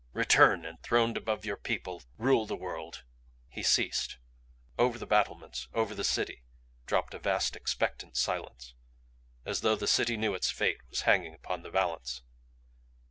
[0.13, 3.03] Return, and throned above your people rule the world!"
[3.47, 4.17] He ceased.
[4.75, 6.43] Over the battlements, over the city,
[6.87, 8.73] dropped a vast expectant silence
[9.45, 12.23] as though the city knew its fate was hanging upon the balance.